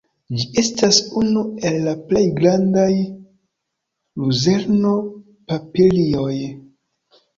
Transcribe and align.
Ĝi 0.37 0.45
estas 0.59 0.99
unu 1.19 1.41
el 1.69 1.75
la 1.87 1.91
plej 2.07 2.23
grandaj 2.41 2.87
luzerno-papilioj. 4.23 6.35